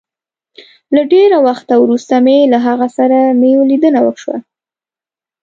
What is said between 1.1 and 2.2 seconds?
ډېره وخته وروسته